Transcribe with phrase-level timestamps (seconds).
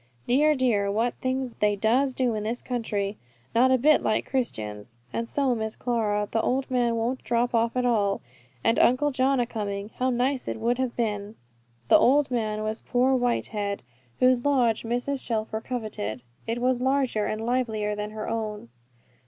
[0.25, 3.19] Dear, dear, what things they does do in the country.
[3.53, 4.97] Not a bit like Christians.
[5.13, 8.21] And so, Miss Clara, the old man won't drop off after all;
[8.63, 11.35] and Uncle John a coming, how nice it would have been."
[11.87, 13.83] The old man was poor Whitehead,
[14.19, 15.23] whose lodge Mrs.
[15.23, 18.69] Shelfer coveted, as it was larger and livelier than her own.